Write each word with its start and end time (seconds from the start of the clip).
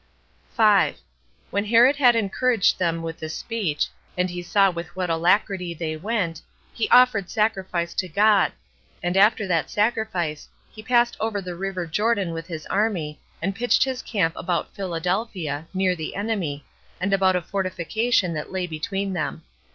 When 1.51 1.65
Herod 1.65 1.97
had 1.97 2.15
encouraged 2.15 2.79
them 2.79 3.03
by 3.03 3.11
this 3.11 3.35
speech, 3.35 3.85
and 4.17 4.31
he 4.31 4.41
saw 4.41 4.71
with 4.71 4.95
what 4.95 5.11
alacrity 5.11 5.75
they 5.75 5.95
went, 5.95 6.41
he 6.73 6.89
offered 6.89 7.29
sacrifice 7.29 7.93
to 7.93 8.07
God; 8.07 8.51
and 9.03 9.15
after 9.15 9.45
that 9.45 9.69
sacrifice, 9.69 10.49
he 10.71 10.81
passed 10.81 11.15
over 11.19 11.39
the 11.39 11.53
river 11.53 11.85
Jordan 11.85 12.31
with 12.31 12.47
his 12.47 12.65
army, 12.65 13.19
and 13.43 13.53
pitched 13.55 13.83
his 13.83 14.01
camp 14.01 14.33
about 14.35 14.73
Philadelphia, 14.75 15.67
near 15.71 15.95
the 15.95 16.15
enemy, 16.15 16.65
and 16.99 17.13
about 17.13 17.35
a 17.35 17.41
fortification 17.43 18.33
that 18.33 18.51
lay 18.51 18.65
between 18.65 19.13
them. 19.13 19.43